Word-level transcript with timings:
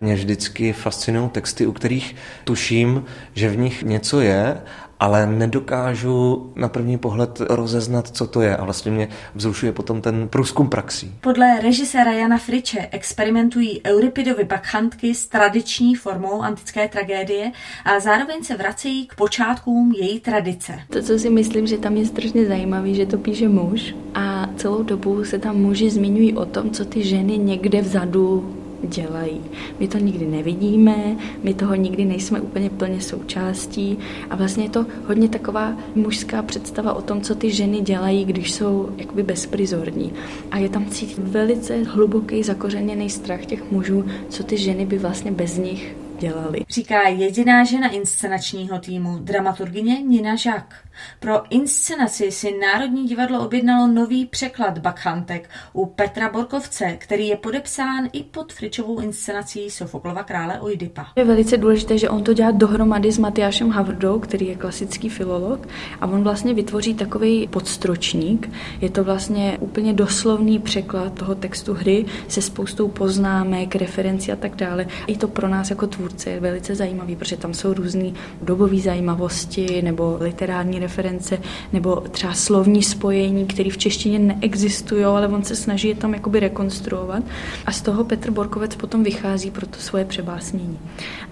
Mě 0.00 0.14
vždycky 0.14 0.72
fascinují 0.72 1.28
texty, 1.28 1.66
u 1.66 1.72
kterých 1.72 2.16
tuším, 2.44 3.04
že 3.34 3.48
v 3.48 3.58
nich 3.58 3.82
něco 3.82 4.20
je, 4.20 4.62
ale 5.00 5.26
nedokážu 5.26 6.52
na 6.56 6.68
první 6.68 6.98
pohled 6.98 7.40
rozeznat, 7.48 8.08
co 8.08 8.26
to 8.26 8.40
je 8.40 8.56
a 8.56 8.64
vlastně 8.64 8.92
mě 8.92 9.08
vzrušuje 9.34 9.72
potom 9.72 10.00
ten 10.00 10.28
průzkum 10.28 10.68
praxí. 10.68 11.14
Podle 11.20 11.60
režiséra 11.60 12.12
Jana 12.12 12.38
Friče 12.38 12.88
experimentují 12.90 13.80
Euripidovi 13.84 14.44
bakhantky 14.44 15.14
s 15.14 15.26
tradiční 15.26 15.94
formou 15.94 16.42
antické 16.42 16.88
tragédie 16.88 17.52
a 17.84 18.00
zároveň 18.00 18.44
se 18.44 18.56
vracejí 18.56 19.06
k 19.06 19.14
počátkům 19.14 19.92
její 19.92 20.20
tradice. 20.20 20.80
To, 20.90 21.02
co 21.02 21.18
si 21.18 21.30
myslím, 21.30 21.66
že 21.66 21.78
tam 21.78 21.96
je 21.96 22.06
strašně 22.06 22.46
zajímavý, 22.46 22.94
že 22.94 23.06
to 23.06 23.18
píše 23.18 23.48
muž 23.48 23.94
a 24.14 24.48
celou 24.56 24.82
dobu 24.82 25.24
se 25.24 25.38
tam 25.38 25.56
muži 25.56 25.90
zmiňují 25.90 26.34
o 26.34 26.44
tom, 26.44 26.70
co 26.70 26.84
ty 26.84 27.04
ženy 27.04 27.38
někde 27.38 27.80
vzadu 27.80 28.55
dělají. 28.82 29.40
My 29.80 29.88
to 29.88 29.98
nikdy 29.98 30.26
nevidíme, 30.26 31.16
my 31.42 31.54
toho 31.54 31.74
nikdy 31.74 32.04
nejsme 32.04 32.40
úplně 32.40 32.70
plně 32.70 33.00
součástí 33.00 33.98
a 34.30 34.36
vlastně 34.36 34.64
je 34.64 34.70
to 34.70 34.86
hodně 35.06 35.28
taková 35.28 35.76
mužská 35.94 36.42
představa 36.42 36.92
o 36.92 37.02
tom, 37.02 37.20
co 37.20 37.34
ty 37.34 37.50
ženy 37.50 37.80
dělají, 37.80 38.24
když 38.24 38.52
jsou 38.52 38.88
jakoby 38.96 39.22
bezprizorní. 39.22 40.12
A 40.50 40.58
je 40.58 40.68
tam 40.68 40.86
cítit 40.86 41.18
velice 41.18 41.84
hluboký 41.84 42.42
zakořeněný 42.42 43.10
strach 43.10 43.46
těch 43.46 43.70
mužů, 43.70 44.04
co 44.28 44.44
ty 44.44 44.56
ženy 44.56 44.86
by 44.86 44.98
vlastně 44.98 45.32
bez 45.32 45.58
nich 45.58 45.96
dělali. 46.18 46.64
Říká 46.68 47.08
jediná 47.08 47.64
žena 47.64 47.88
inscenačního 47.88 48.78
týmu, 48.78 49.18
dramaturgině 49.18 50.02
Nina 50.02 50.36
Žák. 50.36 50.74
Pro 51.20 51.52
inscenaci 51.52 52.32
si 52.32 52.58
Národní 52.58 53.06
divadlo 53.06 53.44
objednalo 53.44 53.86
nový 53.86 54.26
překlad 54.26 54.78
Bakhantek 54.78 55.50
u 55.72 55.86
Petra 55.86 56.30
Borkovce, 56.32 56.96
který 56.98 57.28
je 57.28 57.36
podepsán 57.36 58.08
i 58.12 58.22
pod 58.22 58.52
Fričovou 58.52 59.00
inscenací 59.00 59.70
Sofoklova 59.70 60.22
krále 60.22 60.60
Oidipa. 60.60 61.06
Je 61.16 61.24
velice 61.24 61.56
důležité, 61.56 61.98
že 61.98 62.08
on 62.08 62.24
to 62.24 62.32
dělá 62.32 62.50
dohromady 62.50 63.12
s 63.12 63.18
Matyášem 63.18 63.70
Havrdou, 63.70 64.18
který 64.18 64.46
je 64.46 64.56
klasický 64.56 65.08
filolog 65.08 65.68
a 66.00 66.06
on 66.06 66.22
vlastně 66.22 66.54
vytvoří 66.54 66.94
takový 66.94 67.48
podstročník. 67.48 68.50
Je 68.80 68.90
to 68.90 69.04
vlastně 69.04 69.58
úplně 69.60 69.92
doslovný 69.92 70.58
překlad 70.58 71.12
toho 71.12 71.34
textu 71.34 71.74
hry 71.74 72.04
se 72.28 72.42
spoustou 72.42 72.88
poznámek, 72.88 73.76
referencí 73.76 74.32
a 74.32 74.36
tak 74.36 74.56
dále. 74.56 74.86
I 75.06 75.16
to 75.16 75.28
pro 75.28 75.48
nás 75.48 75.70
jako 75.70 75.86
tvůrce 75.86 76.05
je 76.26 76.40
velice 76.40 76.74
zajímavý, 76.74 77.16
protože 77.16 77.36
tam 77.36 77.54
jsou 77.54 77.74
různé 77.74 78.10
dobové 78.42 78.78
zajímavosti 78.78 79.82
nebo 79.82 80.16
literární 80.20 80.78
reference 80.78 81.38
nebo 81.72 81.96
třeba 82.10 82.32
slovní 82.32 82.82
spojení, 82.82 83.46
které 83.46 83.70
v 83.70 83.78
češtině 83.78 84.18
neexistují, 84.18 85.04
ale 85.04 85.28
on 85.28 85.44
se 85.44 85.56
snaží 85.56 85.88
je 85.88 85.94
tam 85.94 86.14
jakoby 86.14 86.40
rekonstruovat. 86.40 87.24
A 87.66 87.72
z 87.72 87.80
toho 87.80 88.04
Petr 88.04 88.30
Borkovec 88.30 88.76
potom 88.76 89.04
vychází 89.04 89.50
pro 89.50 89.66
to 89.66 89.78
svoje 89.78 90.04
přebásnění. 90.04 90.78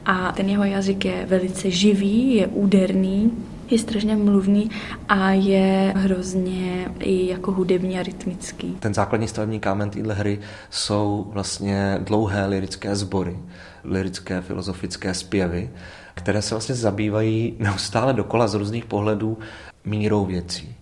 A 0.06 0.32
ten 0.32 0.48
jeho 0.48 0.64
jazyk 0.64 1.04
je 1.04 1.26
velice 1.28 1.70
živý, 1.70 2.34
je 2.34 2.46
úderný, 2.46 3.32
je 3.70 3.78
strašně 3.78 4.16
mluvný 4.16 4.70
a 5.08 5.30
je 5.30 5.94
hrozně 5.96 6.90
i 6.98 7.28
jako 7.30 7.52
hudební 7.52 7.98
a 7.98 8.02
rytmický. 8.02 8.76
Ten 8.80 8.94
základní 8.94 9.28
stavební 9.28 9.60
kámen 9.60 9.90
téhle 9.90 10.14
hry 10.14 10.40
jsou 10.70 11.30
vlastně 11.32 11.98
dlouhé 12.00 12.46
lirické 12.46 12.96
sbory, 12.96 13.38
lirické 13.84 14.40
filozofické 14.40 15.14
zpěvy, 15.14 15.70
které 16.14 16.42
se 16.42 16.54
vlastně 16.54 16.74
zabývají 16.74 17.56
neustále 17.58 18.12
dokola 18.12 18.48
z 18.48 18.54
různých 18.54 18.84
pohledů 18.84 19.38
mírou 19.84 20.24
věcí, 20.24 20.74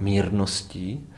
mírností. 0.00 1.08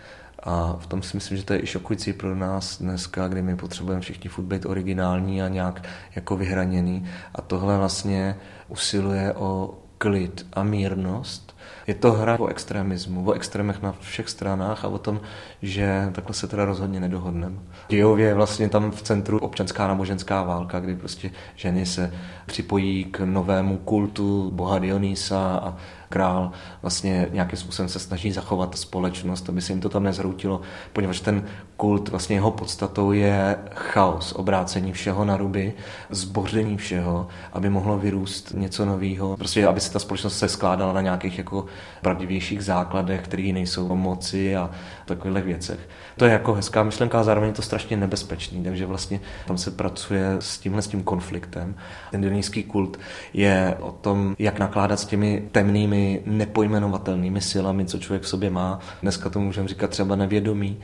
A 0.42 0.77
v 0.81 0.86
tom 0.86 1.03
si 1.03 1.17
myslím, 1.17 1.36
že 1.36 1.45
to 1.45 1.53
je 1.53 1.62
i 1.62 1.67
šokující 1.67 2.12
pro 2.12 2.34
nás 2.34 2.79
dneska, 2.83 3.29
kdy 3.29 3.42
my 3.42 3.56
potřebujeme 3.56 4.01
všichni 4.01 4.31
furt 4.31 4.45
být 4.45 4.67
originální 4.67 5.42
a 5.42 5.48
nějak 5.48 5.83
jako 6.14 6.36
vyhraněný. 6.36 7.05
A 7.34 7.42
tohle 7.42 7.79
vlastně 7.79 8.36
usiluje 8.69 9.33
o 9.33 9.75
klid 9.99 10.47
a 10.53 10.63
mírnost. 10.63 11.57
Je 11.87 11.95
to 11.95 12.13
hra 12.13 12.41
o 12.41 12.47
extremismu, 12.47 13.29
o 13.29 13.33
extrémech 13.33 13.83
na 13.83 13.95
všech 14.01 14.29
stranách 14.29 14.85
a 14.85 14.89
o 14.89 14.98
tom, 14.98 15.20
že 15.63 16.11
takhle 16.13 16.35
se 16.35 16.48
teda 16.48 16.64
rozhodně 16.64 17.01
nedohodneme. 17.01 17.59
Dějově 17.89 18.27
je 18.27 18.35
vlastně 18.35 18.69
tam 18.69 18.91
v 18.91 19.03
centru 19.03 19.39
občanská 19.39 19.89
náboženská 19.89 20.42
válka, 20.42 20.81
kdy 20.81 20.97
prostě 20.97 21.31
ženy 21.57 21.87
se 21.87 22.13
připojí 22.47 23.05
k 23.05 23.20
novému 23.20 23.77
kultu 23.77 24.51
boha 24.55 24.79
Dionýsa 24.79 25.61
a 25.64 25.77
král 26.08 26.51
vlastně 26.83 27.29
nějakým 27.33 27.58
způsobem 27.58 27.89
se 27.89 27.98
snaží 27.98 28.33
zachovat 28.33 28.79
společnost, 28.79 29.48
aby 29.48 29.61
se 29.61 29.73
jim 29.73 29.81
to 29.81 29.89
tam 29.89 30.03
nezhroutilo, 30.03 30.61
poněvadž 30.92 31.20
ten 31.20 31.45
kult, 31.78 32.08
vlastně 32.08 32.36
jeho 32.36 32.50
podstatou 32.50 33.12
je 33.12 33.56
chaos, 33.74 34.33
obrácení 34.33 34.92
všeho 34.92 35.24
na 35.24 35.36
ruby, 35.36 35.72
zboření 36.11 36.77
všeho, 36.77 37.28
aby 37.52 37.70
mohlo 37.70 37.98
vyrůst 37.98 38.55
něco 38.55 38.84
nového, 38.84 39.36
prostě 39.36 39.66
aby 39.66 39.80
se 39.80 39.92
ta 39.92 39.98
společnost 39.98 40.39
se 40.39 40.48
skládala 40.48 40.92
na 40.92 41.00
nějakých 41.00 41.39
jako 41.39 41.66
pravdivějších 42.02 42.64
základech, 42.64 43.20
které 43.20 43.52
nejsou 43.52 43.89
o 43.89 43.96
moci 43.96 44.56
a 44.56 44.70
takových 45.05 45.44
věcech. 45.44 45.78
To 46.16 46.24
je 46.24 46.33
jako 46.33 46.55
hezká 46.55 46.83
myšlenka 46.83 47.20
a 47.20 47.22
zároveň 47.22 47.48
je 47.48 47.55
to 47.55 47.62
strašně 47.62 47.96
nebezpečný, 47.96 48.64
takže 48.64 48.86
vlastně 48.86 49.20
tam 49.46 49.58
se 49.58 49.70
pracuje 49.70 50.36
s 50.39 50.58
tímhle 50.58 50.83
s 50.83 50.89
tím 50.89 51.02
konfliktem. 51.02 51.74
Ten 52.10 52.20
dionýský 52.20 52.62
kult 52.62 52.98
je 53.33 53.77
o 53.80 53.92
tom, 53.92 54.36
jak 54.39 54.58
nakládat 54.58 55.00
s 55.00 55.06
těmi 55.06 55.48
temnými, 55.52 56.22
nepojmenovatelnými 56.27 57.40
silami, 57.40 57.84
co 57.84 57.98
člověk 57.98 58.22
v 58.22 58.28
sobě 58.28 58.50
má. 58.50 58.78
Dneska 59.02 59.30
to 59.30 59.40
můžeme 59.40 59.68
říkat 59.68 59.90
třeba 59.90 60.16
nevědomí. 60.16 60.78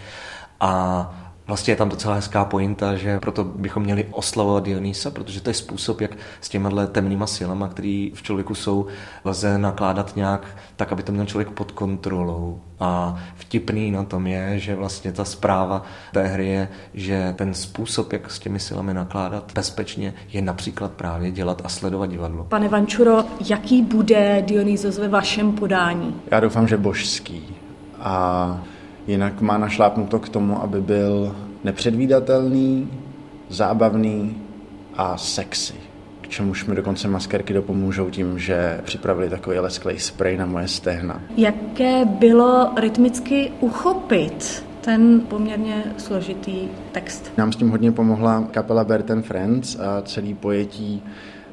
A 0.64 1.24
Vlastně 1.46 1.72
je 1.72 1.76
tam 1.76 1.88
docela 1.88 2.14
hezká 2.14 2.44
pointa, 2.44 2.96
že 2.96 3.20
proto 3.20 3.44
bychom 3.44 3.82
měli 3.82 4.06
oslavovat 4.10 4.64
Dionýsa, 4.64 5.10
protože 5.10 5.40
to 5.40 5.50
je 5.50 5.54
způsob, 5.54 6.00
jak 6.00 6.10
s 6.40 6.48
těma 6.48 6.86
temnýma 6.86 7.26
silama, 7.26 7.68
které 7.68 8.08
v 8.14 8.22
člověku 8.22 8.54
jsou, 8.54 8.86
lze 9.24 9.58
nakládat 9.58 10.16
nějak 10.16 10.56
tak, 10.76 10.92
aby 10.92 11.02
to 11.02 11.12
měl 11.12 11.26
člověk 11.26 11.50
pod 11.50 11.72
kontrolou. 11.72 12.60
A 12.80 13.16
vtipný 13.36 13.90
na 13.90 14.04
tom 14.04 14.26
je, 14.26 14.58
že 14.58 14.74
vlastně 14.74 15.12
ta 15.12 15.24
zpráva 15.24 15.82
té 16.12 16.26
hry 16.26 16.48
je, 16.48 16.68
že 16.94 17.34
ten 17.36 17.54
způsob, 17.54 18.12
jak 18.12 18.30
s 18.30 18.38
těmi 18.38 18.60
silami 18.60 18.94
nakládat 18.94 19.52
bezpečně, 19.54 20.14
je 20.28 20.42
například 20.42 20.92
právě 20.92 21.30
dělat 21.30 21.62
a 21.64 21.68
sledovat 21.68 22.10
divadlo. 22.10 22.44
Pane 22.44 22.68
Vančuro, 22.68 23.24
jaký 23.48 23.82
bude 23.82 24.42
Dionýzos 24.46 24.98
ve 24.98 25.08
vašem 25.08 25.52
podání? 25.52 26.20
Já 26.30 26.40
doufám, 26.40 26.68
že 26.68 26.76
božský. 26.76 27.56
A 28.00 28.64
Jinak 29.06 29.40
má 29.40 29.58
našlápnuto 29.58 30.18
k 30.18 30.28
tomu, 30.28 30.62
aby 30.62 30.80
byl 30.80 31.36
nepředvídatelný, 31.64 32.88
zábavný 33.48 34.36
a 34.94 35.16
sexy. 35.16 35.74
K 36.20 36.28
čemuž 36.28 36.64
mi 36.64 36.74
dokonce 36.74 37.08
maskerky 37.08 37.54
dopomůžou 37.54 38.10
tím, 38.10 38.38
že 38.38 38.80
připravili 38.84 39.28
takový 39.28 39.58
lesklej 39.58 39.98
spray 39.98 40.36
na 40.36 40.46
moje 40.46 40.68
stehna. 40.68 41.20
Jaké 41.36 42.04
bylo 42.04 42.72
rytmicky 42.76 43.52
uchopit 43.60 44.64
ten 44.80 45.20
poměrně 45.20 45.84
složitý 45.96 46.68
text? 46.92 47.32
Nám 47.36 47.52
s 47.52 47.56
tím 47.56 47.70
hodně 47.70 47.92
pomohla 47.92 48.44
kapela 48.50 48.84
Berten 48.84 49.22
Friends 49.22 49.76
a 49.80 50.02
celý 50.02 50.34
pojetí 50.34 51.02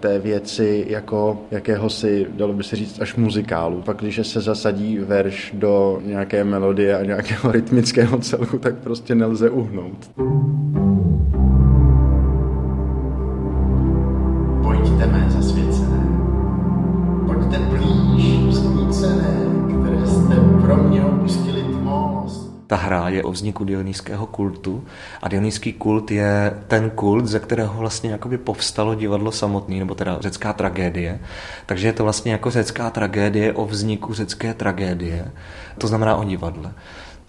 té 0.01 0.19
věci 0.19 0.85
jako 0.89 1.41
jakéhosi, 1.51 2.27
dalo 2.29 2.53
by 2.53 2.63
se 2.63 2.75
říct, 2.75 3.01
až 3.01 3.15
muzikálu. 3.15 3.81
Pak, 3.81 3.97
když 3.97 4.27
se 4.27 4.41
zasadí 4.41 4.97
verš 4.97 5.51
do 5.53 6.01
nějaké 6.05 6.43
melodie 6.43 6.97
a 6.97 7.03
nějakého 7.05 7.51
rytmického 7.51 8.17
celku, 8.17 8.57
tak 8.57 8.75
prostě 8.75 9.15
nelze 9.15 9.49
uhnout. 9.49 10.11
Pojďte 10.15 10.90
hra 22.91 23.09
je 23.09 23.23
o 23.23 23.31
vzniku 23.31 23.63
dionýského 23.63 24.25
kultu. 24.25 24.83
A 25.21 25.27
dionýský 25.27 25.73
kult 25.73 26.11
je 26.11 26.53
ten 26.67 26.89
kult, 26.89 27.25
ze 27.25 27.39
kterého 27.39 27.73
vlastně 27.73 28.11
jakoby 28.11 28.37
povstalo 28.37 28.95
divadlo 28.95 29.31
samotné, 29.31 29.75
nebo 29.75 29.95
teda 29.95 30.17
řecká 30.19 30.53
tragédie. 30.53 31.19
Takže 31.65 31.87
je 31.87 31.93
to 31.93 32.03
vlastně 32.03 32.31
jako 32.31 32.51
řecká 32.51 32.89
tragédie 32.89 33.53
o 33.53 33.65
vzniku 33.65 34.13
řecké 34.13 34.53
tragédie, 34.53 35.31
to 35.77 35.87
znamená 35.87 36.15
o 36.15 36.23
divadle 36.23 36.73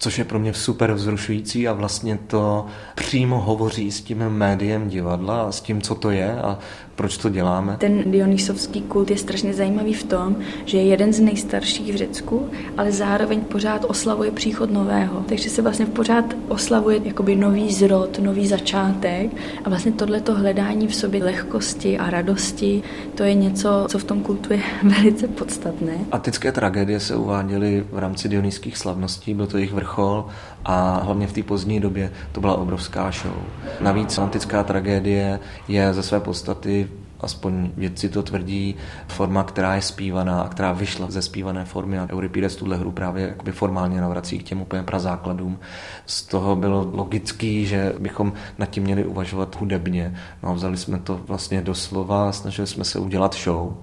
což 0.03 0.17
je 0.17 0.23
pro 0.23 0.39
mě 0.39 0.53
super 0.53 0.93
vzrušující 0.93 1.67
a 1.67 1.73
vlastně 1.73 2.19
to 2.27 2.65
přímo 2.95 3.39
hovoří 3.39 3.91
s 3.91 4.01
tím 4.01 4.29
médiem 4.29 4.89
divadla 4.89 5.41
a 5.41 5.51
s 5.51 5.61
tím, 5.61 5.81
co 5.81 5.95
to 5.95 6.11
je 6.11 6.41
a 6.41 6.59
proč 6.95 7.17
to 7.17 7.29
děláme. 7.29 7.77
Ten 7.79 8.11
dionysovský 8.11 8.81
kult 8.81 9.11
je 9.11 9.17
strašně 9.17 9.53
zajímavý 9.53 9.93
v 9.93 10.03
tom, 10.03 10.35
že 10.65 10.77
je 10.77 10.83
jeden 10.83 11.13
z 11.13 11.19
nejstarších 11.19 11.93
v 11.93 11.97
Řecku, 11.97 12.49
ale 12.77 12.91
zároveň 12.91 13.41
pořád 13.41 13.85
oslavuje 13.87 14.31
příchod 14.31 14.71
nového. 14.71 15.23
Takže 15.27 15.49
se 15.49 15.61
vlastně 15.61 15.85
pořád 15.85 16.25
oslavuje 16.47 16.99
jakoby 17.03 17.35
nový 17.35 17.73
zrod, 17.73 18.19
nový 18.19 18.47
začátek 18.47 19.31
a 19.63 19.69
vlastně 19.69 19.91
tohleto 19.91 20.35
hledání 20.35 20.87
v 20.87 20.95
sobě 20.95 21.23
lehkosti 21.23 21.97
a 21.97 22.09
radosti, 22.09 22.83
to 23.15 23.23
je 23.23 23.33
něco, 23.33 23.85
co 23.87 23.99
v 23.99 24.03
tom 24.03 24.23
kultu 24.23 24.53
je 24.53 24.61
velice 24.83 25.27
podstatné. 25.27 25.93
Atické 26.11 26.51
tragédie 26.51 26.99
se 26.99 27.15
uváděly 27.15 27.85
v 27.91 27.97
rámci 27.97 28.29
dionýských 28.29 28.77
slavností, 28.77 29.33
byl 29.33 29.47
to 29.47 29.57
jejich 29.57 29.73
vrchol 29.73 29.92
vrchol 29.93 30.25
a 30.65 31.01
hlavně 31.03 31.27
v 31.27 31.33
té 31.33 31.43
pozdní 31.43 31.79
době 31.79 32.11
to 32.31 32.41
byla 32.41 32.55
obrovská 32.55 33.11
show. 33.11 33.35
Navíc 33.79 34.17
antická 34.17 34.63
tragédie 34.63 35.39
je 35.67 35.93
ze 35.93 36.03
své 36.03 36.19
podstaty 36.19 36.89
aspoň 37.23 37.71
vědci 37.77 38.09
to 38.09 38.23
tvrdí, 38.23 38.75
forma, 39.07 39.43
která 39.43 39.75
je 39.75 39.81
zpívaná 39.81 40.41
a 40.41 40.49
která 40.49 40.73
vyšla 40.73 41.11
ze 41.11 41.21
zpívané 41.21 41.65
formy 41.65 41.99
a 41.99 42.07
Euripides 42.11 42.55
tuhle 42.55 42.77
hru 42.77 42.91
právě 42.91 43.27
jakoby 43.27 43.51
formálně 43.51 44.01
navrací 44.01 44.39
k 44.39 44.43
těm 44.43 44.61
úplně 44.61 44.83
prazákladům. 44.83 45.59
Z 46.05 46.23
toho 46.23 46.55
bylo 46.55 46.89
logický, 46.93 47.65
že 47.65 47.93
bychom 47.99 48.33
nad 48.57 48.69
tím 48.69 48.83
měli 48.83 49.05
uvažovat 49.05 49.55
hudebně. 49.59 50.15
No 50.43 50.49
a 50.49 50.53
vzali 50.53 50.77
jsme 50.77 50.99
to 50.99 51.19
vlastně 51.27 51.61
doslova, 51.61 52.31
snažili 52.31 52.67
jsme 52.67 52.83
se 52.83 52.99
udělat 52.99 53.35
show. 53.35 53.73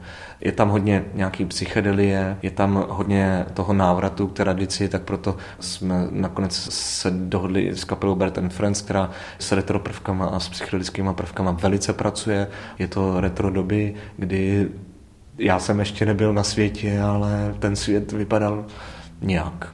Je 0.40 0.52
tam 0.52 0.68
hodně 0.68 1.04
nějaký 1.14 1.44
psychedelie, 1.44 2.38
je 2.42 2.50
tam 2.50 2.84
hodně 2.88 3.46
toho 3.54 3.72
návratu 3.72 4.26
k 4.26 4.32
tradici, 4.32 4.88
tak 4.88 5.02
proto 5.02 5.36
jsme 5.60 6.06
nakonec 6.10 6.68
se 6.72 7.10
dohodli 7.10 7.70
s 7.70 7.84
kapelou 7.84 8.14
Bert 8.14 8.38
Friends, 8.48 8.82
která 8.82 9.10
s 9.38 9.52
retro 9.52 9.78
prvkama 9.78 10.26
a 10.26 10.40
s 10.40 10.48
psychedelickými 10.48 11.14
prvkama 11.14 11.50
velice 11.50 11.92
pracuje. 11.92 12.48
Je 12.78 12.88
to 12.88 13.20
retro 13.30 13.50
doby, 13.50 13.94
kdy 14.16 14.68
já 15.38 15.58
jsem 15.58 15.78
ještě 15.78 16.06
nebyl 16.06 16.32
na 16.32 16.42
světě, 16.42 17.00
ale 17.00 17.54
ten 17.58 17.76
svět 17.76 18.12
vypadal 18.12 18.66
nějak. 19.22 19.68